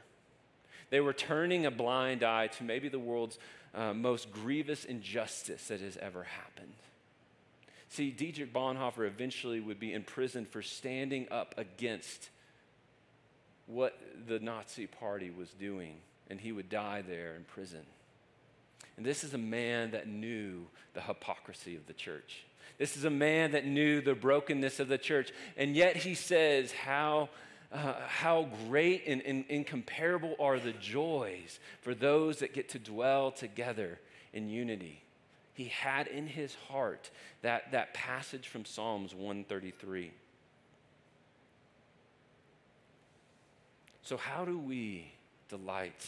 [0.90, 3.38] They were turning a blind eye to maybe the world's
[3.75, 6.75] uh, most grievous injustice that has ever happened.
[7.88, 12.31] See, Dietrich Bonhoeffer eventually would be imprisoned for standing up against
[13.66, 15.96] what the Nazi party was doing,
[16.29, 17.85] and he would die there in prison.
[18.96, 22.44] And this is a man that knew the hypocrisy of the church.
[22.79, 25.33] This is a man that knew the brokenness of the church.
[25.57, 27.29] And yet he says, How,
[27.72, 33.31] uh, how great and, and incomparable are the joys for those that get to dwell
[33.31, 33.98] together
[34.33, 35.03] in unity.
[35.55, 37.11] He had in his heart
[37.42, 40.12] that, that passage from Psalms 133.
[44.05, 45.11] So, how do we
[45.49, 46.07] delight?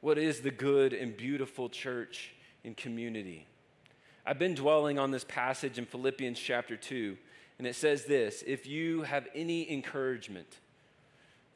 [0.00, 2.32] What is the good and beautiful church
[2.64, 3.46] in community?
[4.26, 7.16] I've been dwelling on this passage in Philippians chapter 2,
[7.58, 10.48] and it says this If you have any encouragement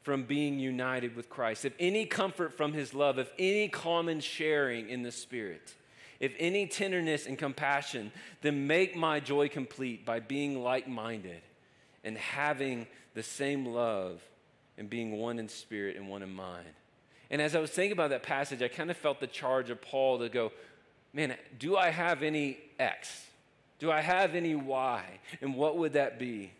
[0.01, 4.87] from being united with Christ, if any comfort from his love, if any common sharing
[4.87, 5.73] in the Spirit,
[6.21, 11.41] if any tenderness and compassion, then make my joy complete by being like minded
[12.01, 14.21] and having the same love
[14.77, 16.67] and being one in spirit and one in mind.
[17.29, 19.81] And as I was thinking about that passage, I kind of felt the charge of
[19.81, 20.51] Paul to go,
[21.13, 23.25] man, do I have any X?
[23.79, 25.03] Do I have any Y?
[25.41, 26.51] And what would that be?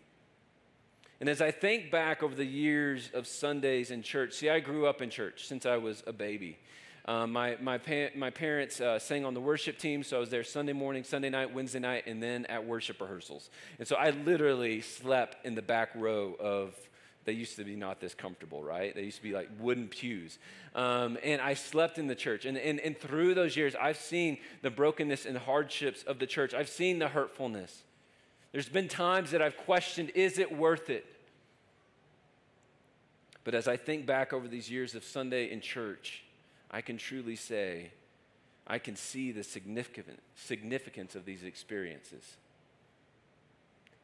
[1.20, 4.86] And as I think back over the years of Sundays in church, see, I grew
[4.86, 6.58] up in church since I was a baby.
[7.06, 10.30] Um, my, my, pa- my parents uh, sang on the worship team, so I was
[10.30, 13.50] there Sunday morning, Sunday night, Wednesday night, and then at worship rehearsals.
[13.78, 16.74] And so I literally slept in the back row of
[17.24, 18.94] they used to be not this comfortable, right?
[18.94, 20.38] They used to be like wooden pews.
[20.74, 22.44] Um, and I slept in the church.
[22.44, 26.54] And, and, and through those years, I've seen the brokenness and hardships of the church.
[26.54, 27.82] I've seen the hurtfulness.
[28.52, 31.06] There's been times that I've questioned is it worth it?
[33.42, 36.24] But as I think back over these years of Sunday in church,
[36.70, 37.90] I can truly say
[38.66, 42.36] I can see the significant, significance of these experiences.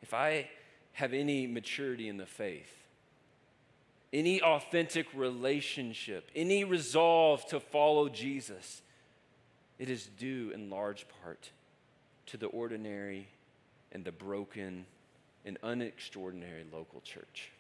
[0.02, 0.50] If I
[0.92, 2.72] have any maturity in the faith,
[4.12, 8.82] any authentic relationship, any resolve to follow Jesus,
[9.78, 11.50] it is due in large part
[12.26, 13.28] to the ordinary
[13.92, 14.86] and the broken
[15.44, 17.50] and unextraordinary local church.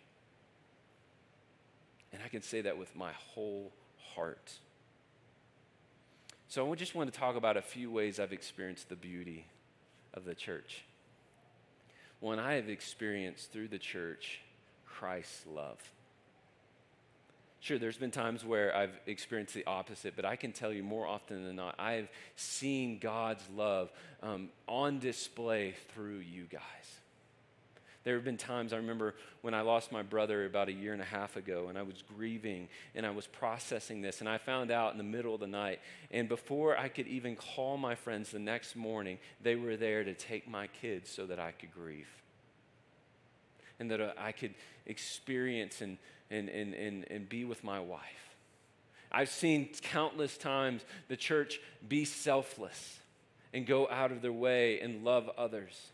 [2.12, 3.72] And I can say that with my whole
[4.14, 4.52] heart.
[6.48, 9.46] So I just want to talk about a few ways I've experienced the beauty
[10.14, 10.84] of the church.
[12.18, 14.40] One, I have experienced through the church
[14.84, 15.78] Christ's love.
[17.62, 21.06] Sure, there's been times where I've experienced the opposite, but I can tell you more
[21.06, 23.92] often than not, I have seen God's love
[24.22, 26.62] um, on display through you guys.
[28.02, 31.02] There have been times I remember when I lost my brother about a year and
[31.02, 34.70] a half ago, and I was grieving and I was processing this, and I found
[34.70, 35.80] out in the middle of the night.
[36.10, 40.14] And before I could even call my friends the next morning, they were there to
[40.14, 42.08] take my kids so that I could grieve
[43.78, 44.54] and that I could
[44.86, 45.98] experience and,
[46.30, 48.00] and, and, and, and be with my wife.
[49.12, 52.98] I've seen countless times the church be selfless
[53.52, 55.88] and go out of their way and love others.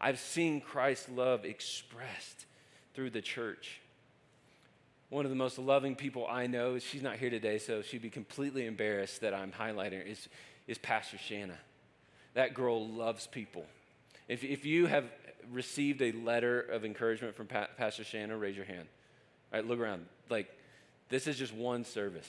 [0.00, 2.46] I've seen Christ's love expressed
[2.94, 3.80] through the church.
[5.10, 8.10] One of the most loving people I know, she's not here today, so she'd be
[8.10, 10.28] completely embarrassed that I'm highlighting her, is,
[10.66, 11.58] is Pastor Shanna.
[12.32, 13.66] That girl loves people.
[14.28, 15.04] If, if you have
[15.52, 18.86] received a letter of encouragement from pa- Pastor Shanna, raise your hand.
[19.52, 20.06] All right, look around.
[20.30, 20.48] Like,
[21.08, 22.28] this is just one service.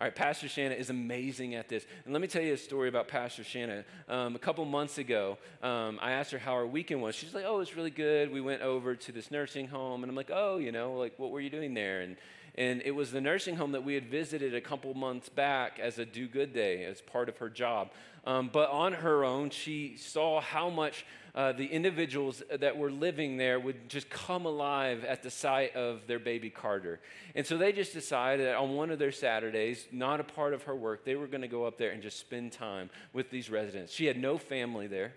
[0.00, 1.86] All right, Pastor Shanna is amazing at this.
[2.04, 3.84] And let me tell you a story about Pastor Shanna.
[4.08, 7.14] Um, a couple months ago, um, I asked her how her weekend was.
[7.14, 8.32] She's like, oh, it's really good.
[8.32, 10.02] We went over to this nursing home.
[10.02, 12.00] And I'm like, oh, you know, like, what were you doing there?
[12.00, 12.16] And,
[12.56, 15.98] and it was the nursing home that we had visited a couple months back as
[15.98, 17.90] a do good day, as part of her job.
[18.26, 23.36] Um, but on her own, she saw how much uh, the individuals that were living
[23.36, 27.00] there would just come alive at the sight of their baby Carter.
[27.34, 30.62] And so they just decided that on one of their Saturdays, not a part of
[30.62, 33.50] her work, they were going to go up there and just spend time with these
[33.50, 33.92] residents.
[33.92, 35.12] She had no family there,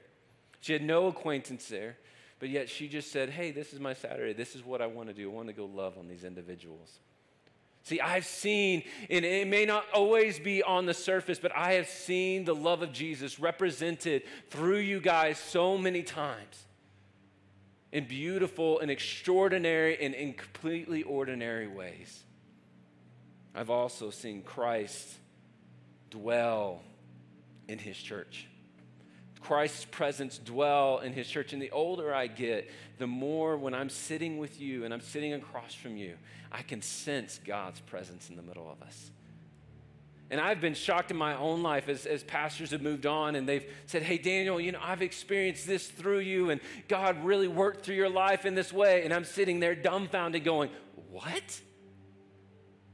[0.60, 1.97] she had no acquaintance there.
[2.39, 4.34] But yet she just said, Hey, this is my Saturday.
[4.34, 5.28] This is what I want to do.
[5.28, 7.00] I want to go love on these individuals.
[7.88, 11.88] See, I've seen, and it may not always be on the surface, but I have
[11.88, 16.65] seen the love of Jesus represented through you guys so many times
[17.93, 22.26] in beautiful and extraordinary and in completely ordinary ways.
[23.56, 25.08] I've also seen Christ
[26.10, 26.82] dwell
[27.69, 28.47] in his church.
[29.41, 31.54] Christ's presence dwell in his church.
[31.54, 35.34] And the older I get, the more when I'm sitting with you and I'm sitting
[35.34, 36.15] across from you,
[36.52, 39.12] I can sense God's presence in the middle of us.
[40.30, 43.47] And I've been shocked in my own life as, as pastors have moved on and
[43.47, 47.86] they've said, Hey, Daniel, you know, I've experienced this through you, and God really worked
[47.86, 49.04] through your life in this way.
[49.06, 50.69] And I'm sitting there dumbfounded going,
[51.12, 51.62] What?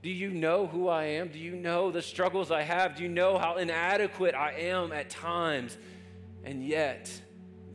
[0.03, 1.29] Do you know who I am?
[1.29, 2.97] Do you know the struggles I have?
[2.97, 5.77] Do you know how inadequate I am at times?
[6.43, 7.10] And yet,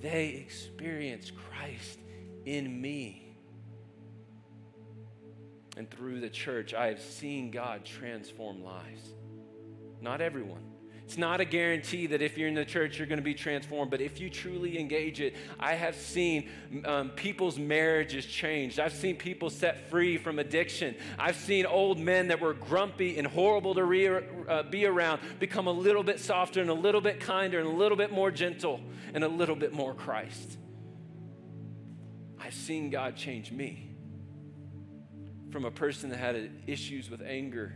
[0.01, 1.99] they experience Christ
[2.45, 3.37] in me.
[5.77, 9.15] And through the church, I have seen God transform lives.
[10.01, 10.65] Not everyone.
[11.09, 13.91] It's not a guarantee that if you're in the church, you're going to be transformed.
[13.91, 16.51] But if you truly engage it, I have seen
[16.85, 18.79] um, people's marriages changed.
[18.79, 20.95] I've seen people set free from addiction.
[21.19, 25.67] I've seen old men that were grumpy and horrible to re- uh, be around become
[25.67, 28.79] a little bit softer and a little bit kinder and a little bit more gentle
[29.15, 30.59] and a little bit more Christ.
[32.39, 33.97] I've seen God change me
[35.51, 37.75] from a person that had issues with anger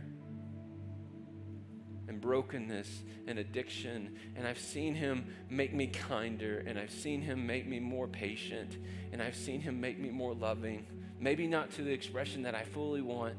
[2.23, 4.15] brokenness and addiction.
[4.35, 8.77] And I've seen him make me kinder, and I've seen him make me more patient,
[9.11, 10.87] and I've seen him make me more loving.
[11.19, 13.35] Maybe not to the expression that I fully want,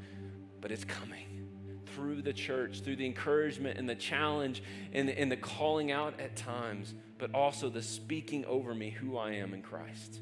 [0.61, 1.47] but it's coming
[1.87, 4.61] through the church, through the encouragement and the challenge
[4.93, 9.17] and the, and the calling out at times, but also the speaking over me who
[9.17, 10.21] I am in Christ.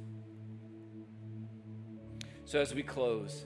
[2.45, 3.45] So, as we close,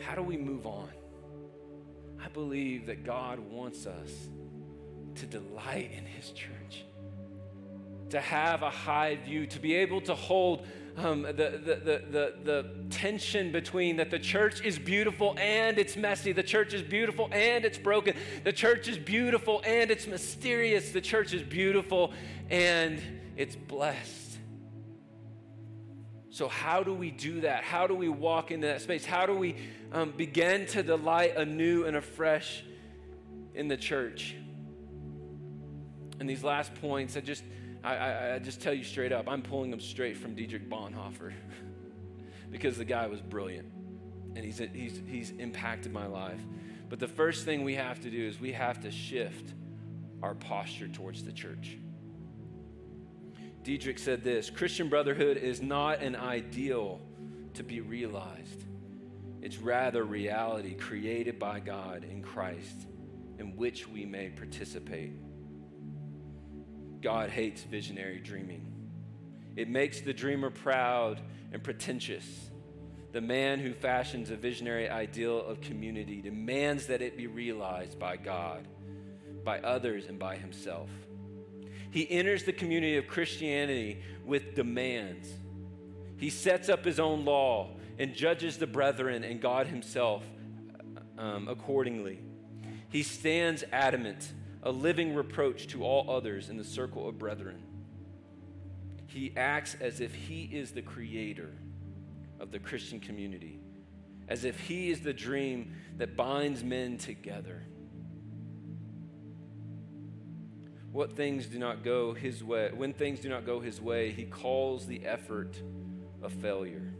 [0.00, 0.90] how do we move on?
[2.24, 4.10] I believe that God wants us
[5.16, 6.84] to delight in His church,
[8.10, 10.66] to have a high view, to be able to hold
[10.96, 15.96] um, the, the, the, the, the tension between that the church is beautiful and it's
[15.96, 20.92] messy, the church is beautiful and it's broken, the church is beautiful and it's mysterious,
[20.92, 22.12] the church is beautiful
[22.48, 23.02] and
[23.36, 24.23] it's blessed.
[26.34, 27.62] So, how do we do that?
[27.62, 29.06] How do we walk into that space?
[29.06, 29.54] How do we
[29.92, 32.64] um, begin to delight anew and afresh
[33.54, 34.34] in the church?
[36.18, 37.44] And these last points, I just,
[37.84, 41.32] I, I, I just tell you straight up, I'm pulling them straight from Dietrich Bonhoeffer.
[42.50, 43.70] because the guy was brilliant
[44.34, 46.40] and he's, he's, he's impacted my life.
[46.88, 49.54] But the first thing we have to do is we have to shift
[50.20, 51.78] our posture towards the church.
[53.64, 57.00] Dietrich said this Christian brotherhood is not an ideal
[57.54, 58.64] to be realized,
[59.40, 62.86] it's rather reality created by God in Christ
[63.38, 65.12] in which we may participate.
[67.00, 68.70] God hates visionary dreaming.
[69.56, 71.20] It makes the dreamer proud
[71.52, 72.24] and pretentious.
[73.12, 78.16] The man who fashions a visionary ideal of community demands that it be realized by
[78.16, 78.66] God,
[79.44, 80.88] by others, and by himself.
[81.94, 85.28] He enters the community of Christianity with demands.
[86.16, 90.24] He sets up his own law and judges the brethren and God himself
[91.16, 92.18] um, accordingly.
[92.88, 94.32] He stands adamant,
[94.64, 97.62] a living reproach to all others in the circle of brethren.
[99.06, 101.52] He acts as if he is the creator
[102.40, 103.60] of the Christian community,
[104.26, 107.62] as if he is the dream that binds men together.
[110.94, 114.26] What things do not go his way, when things do not go his way, he
[114.26, 115.60] calls the effort
[116.22, 116.94] a failure.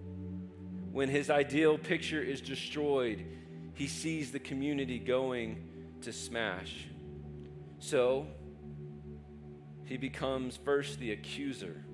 [0.91, 3.25] When his ideal picture is destroyed,
[3.75, 5.69] he sees the community going
[6.01, 6.89] to smash.
[7.79, 8.27] So,
[9.85, 11.85] he becomes first the accuser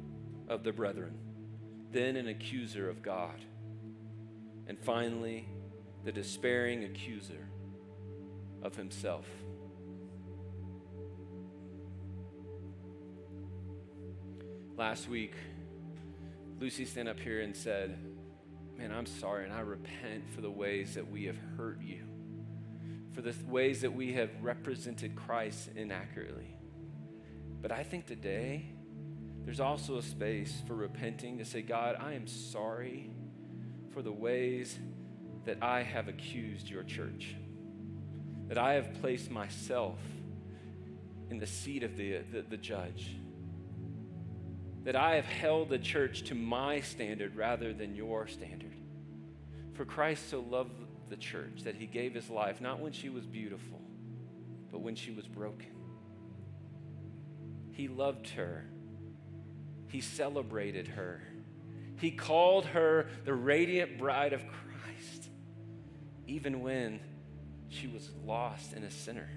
[0.48, 1.18] of the brethren,
[1.92, 3.44] then an accuser of God,
[4.66, 5.46] and finally,
[6.06, 7.46] the despairing accuser
[8.62, 9.26] of himself.
[14.80, 15.34] Last week,
[16.58, 17.98] Lucy stand up here and said,
[18.78, 22.04] Man, I'm sorry, and I repent for the ways that we have hurt you,
[23.12, 26.56] for the ways that we have represented Christ inaccurately.
[27.60, 28.70] But I think today,
[29.44, 33.10] there's also a space for repenting to say, God, I am sorry
[33.92, 34.78] for the ways
[35.44, 37.36] that I have accused your church,
[38.48, 39.98] that I have placed myself
[41.28, 43.19] in the seat of the, the, the judge,
[44.84, 48.74] that I have held the church to my standard rather than your standard.
[49.74, 50.72] For Christ so loved
[51.08, 53.80] the church that he gave his life, not when she was beautiful,
[54.70, 55.72] but when she was broken.
[57.72, 58.66] He loved her
[59.90, 61.20] he celebrated her.
[61.96, 65.28] He called her the radiant bride of Christ,
[66.26, 67.00] even when
[67.68, 69.28] she was lost and a sinner.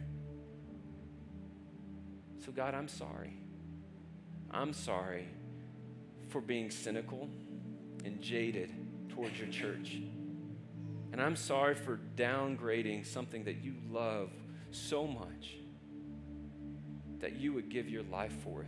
[2.46, 3.40] So, God, I'm sorry.
[4.54, 5.28] I'm sorry
[6.30, 7.30] for being cynical
[8.06, 8.72] and jaded
[9.10, 9.98] towards your church.
[11.12, 14.30] And I'm sorry for downgrading something that you love
[14.72, 15.56] so much
[17.20, 18.68] that you would give your life for it.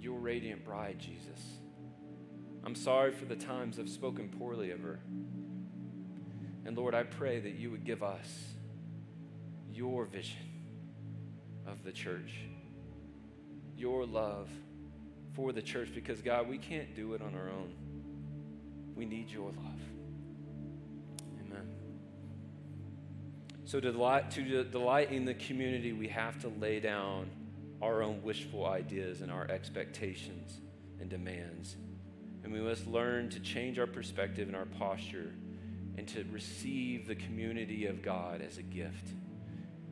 [0.00, 1.58] your radiant bride, Jesus.
[2.64, 5.00] I'm sorry for the times I've spoken poorly of her.
[6.64, 8.54] And Lord, I pray that you would give us
[9.70, 10.47] your vision
[11.70, 12.34] of the church,
[13.76, 14.48] your love
[15.34, 17.74] for the church, because God, we can't do it on our own.
[18.94, 19.80] We need your love.
[21.40, 21.68] Amen.
[23.64, 27.30] So, to delight, to delight in the community, we have to lay down
[27.80, 30.60] our own wishful ideas and our expectations
[31.00, 31.76] and demands.
[32.42, 35.32] And we must learn to change our perspective and our posture
[35.96, 39.08] and to receive the community of God as a gift.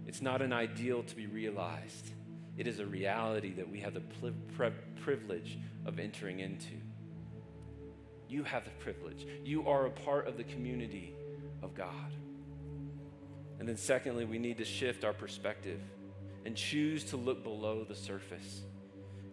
[0.07, 2.13] It's not an ideal to be realized,
[2.57, 4.33] it is a reality that we have the
[5.03, 6.75] privilege of entering into.
[8.29, 9.27] You have the privilege.
[9.45, 11.15] You are a part of the community
[11.63, 12.13] of God.
[13.59, 15.81] And then, secondly, we need to shift our perspective
[16.45, 18.63] and choose to look below the surface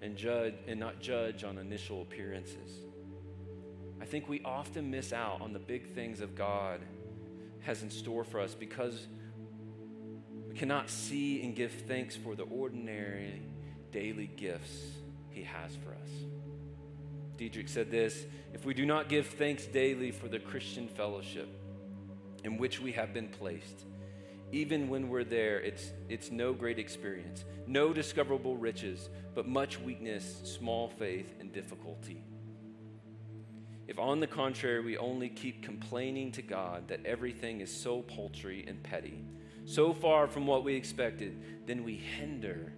[0.02, 2.82] and judge and not judge on initial appearances.
[4.02, 6.82] I think we often miss out on the big things of God
[7.62, 9.08] has in store for us because
[10.54, 13.42] cannot see and give thanks for the ordinary
[13.92, 14.78] daily gifts
[15.30, 16.10] he has for us.
[17.38, 21.50] Dietrich said this if we do not give thanks daily for the Christian fellowship
[22.44, 23.86] in which we have been placed,
[24.52, 30.42] even when we're there, it's, it's no great experience, no discoverable riches, but much weakness,
[30.44, 32.24] small faith, and difficulty.
[33.88, 38.64] If, on the contrary, we only keep complaining to God that everything is so paltry
[38.68, 39.24] and petty,
[39.66, 42.74] so far from what we expected, then we hinder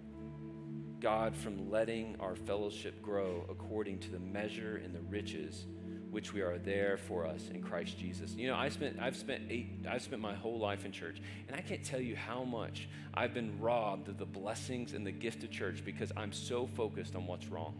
[1.00, 5.66] God from letting our fellowship grow according to the measure and the riches
[6.10, 8.34] which we are there for us in Christ Jesus.
[8.34, 11.56] You know, I spent I've spent eight I've spent my whole life in church, and
[11.56, 15.44] I can't tell you how much I've been robbed of the blessings and the gift
[15.44, 17.78] of church because I'm so focused on what's wrong.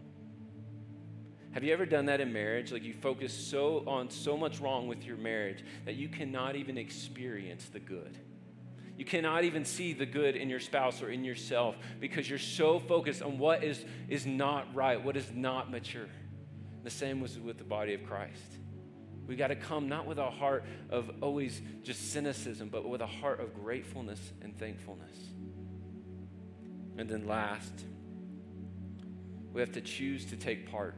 [1.52, 2.72] Have you ever done that in marriage?
[2.72, 6.76] Like you focus so on so much wrong with your marriage that you cannot even
[6.76, 8.18] experience the good.
[8.96, 12.78] You cannot even see the good in your spouse or in yourself because you're so
[12.78, 16.08] focused on what is, is not right, what is not mature.
[16.82, 18.58] The same was with the body of Christ.
[19.26, 23.06] We got to come not with a heart of always just cynicism, but with a
[23.06, 25.16] heart of gratefulness and thankfulness.
[26.96, 27.72] And then last,
[29.52, 30.94] we have to choose to take part.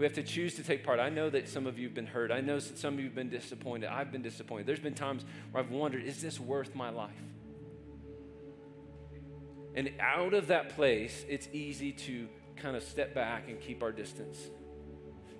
[0.00, 0.98] We have to choose to take part.
[0.98, 2.30] I know that some of you have been hurt.
[2.32, 3.90] I know that some of you have been disappointed.
[3.90, 4.66] I've been disappointed.
[4.66, 7.10] There's been times where I've wondered, is this worth my life?
[9.74, 13.92] And out of that place, it's easy to kind of step back and keep our
[13.92, 14.38] distance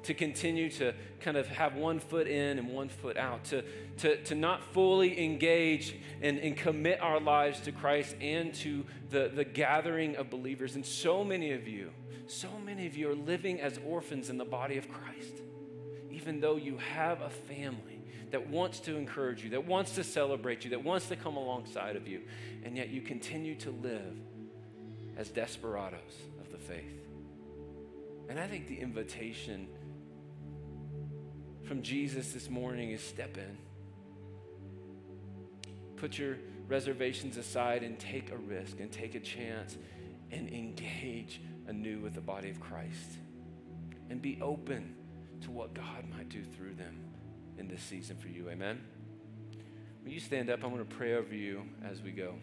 [0.03, 3.63] to continue to kind of have one foot in and one foot out, to,
[3.99, 9.31] to, to not fully engage and, and commit our lives to Christ and to the,
[9.35, 10.75] the gathering of believers.
[10.75, 11.91] And so many of you,
[12.31, 15.43] so many of you are living as orphans in the body of Christ,
[16.11, 18.01] even though you have a family
[18.31, 21.97] that wants to encourage you, that wants to celebrate you, that wants to come alongside
[21.97, 22.21] of you,
[22.65, 24.17] and yet you continue to live
[25.17, 26.01] as desperados
[26.41, 27.07] of the faith.
[28.29, 29.67] And I think the invitation
[31.65, 33.59] from Jesus this morning is step in.
[35.97, 36.37] Put your
[36.69, 39.77] reservations aside and take a risk and take a chance
[40.33, 43.19] and engage anew with the body of Christ.
[44.09, 44.95] And be open
[45.43, 46.99] to what God might do through them
[47.59, 48.49] in this season for you.
[48.51, 48.81] Amen.
[50.05, 50.65] Will you stand up?
[50.65, 52.35] I'm going to pray over you as we go.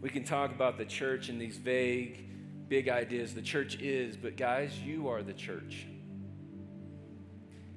[0.00, 2.28] We can talk about the church and these vague,
[2.68, 3.34] big ideas.
[3.34, 5.86] The church is, but guys, you are the church.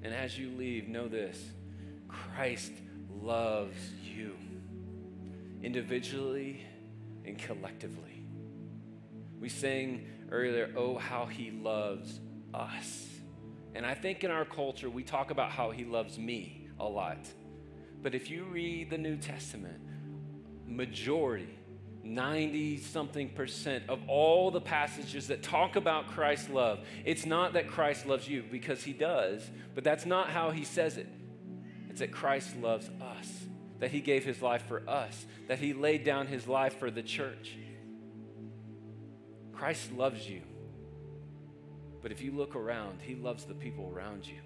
[0.04, 1.52] And as you leave, know this
[2.08, 2.72] Christ
[3.22, 4.36] loves you
[5.62, 6.66] individually
[7.26, 8.24] and collectively.
[9.40, 12.20] We sang earlier, Oh, how he loves
[12.54, 13.08] us.
[13.76, 17.28] And I think in our culture, we talk about how he loves me a lot.
[18.02, 19.82] But if you read the New Testament,
[20.66, 21.59] majority
[22.04, 27.68] 90 something percent of all the passages that talk about Christ's love, it's not that
[27.68, 31.08] Christ loves you because he does, but that's not how he says it.
[31.90, 33.46] It's that Christ loves us,
[33.80, 37.04] that he gave his life for us, that he laid down his life for the
[37.04, 37.58] church.
[39.54, 40.42] Christ loves you.
[42.02, 44.40] But if you look around, he loves the people around you.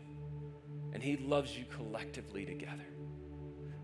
[0.91, 2.85] And he loves you collectively together.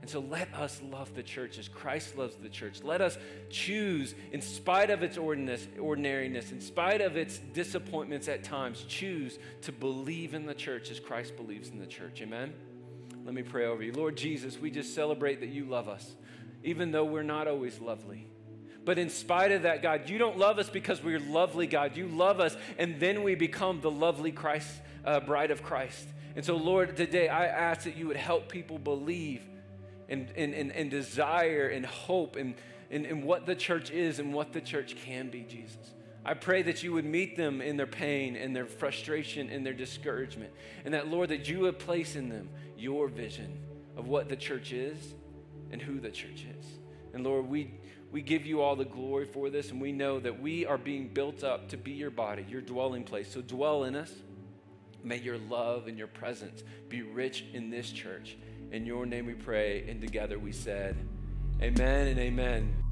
[0.10, 2.82] And so let us love the church as Christ loves the church.
[2.84, 3.16] Let us
[3.52, 9.72] choose, in spite of its ordinariness, in spite of its disappointments at times, choose to
[9.72, 12.24] believe in the church as Christ believes in the church.
[12.24, 12.56] Amen?
[13.24, 13.94] Let me pray over you.
[13.94, 16.16] Lord Jesus, we just celebrate that you love us,
[16.64, 18.26] even though we're not always lovely.
[18.84, 21.96] But in spite of that, God, you don't love us because we're lovely, God.
[21.96, 24.72] You love us, and then we become the lovely Christ,
[25.06, 26.08] uh, bride of Christ.
[26.36, 29.44] And so, Lord, today I ask that you would help people believe
[30.10, 32.56] and, and, and, and desire and hope and,
[32.92, 35.94] and, and what the church is and what the church can be, Jesus.
[36.26, 39.74] I pray that you would meet them in their pain and their frustration and their
[39.74, 40.52] discouragement.
[40.84, 43.58] And that, Lord, that you would place in them your vision
[43.96, 45.14] of what the church is
[45.72, 46.66] and who the church is.
[47.14, 47.72] And Lord, we,
[48.12, 51.08] we give you all the glory for this, and we know that we are being
[51.08, 53.32] built up to be your body, your dwelling place.
[53.32, 54.12] So dwell in us.
[55.04, 58.38] May your love and your presence be rich in this church.
[58.72, 60.96] In your name we pray, and together we said,
[61.62, 62.89] Amen and amen.